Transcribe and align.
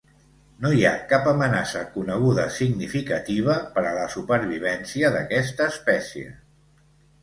No 0.61 0.69
hi 0.77 0.79
ha 0.87 0.93
cap 1.11 1.29
amenaça 1.31 1.83
coneguda 1.99 2.47
significativa 2.57 3.61
per 3.77 3.87
a 3.93 3.95
la 4.01 4.09
supervivència 4.17 5.17
d'aquesta 5.19 5.73
espècie. 5.77 6.39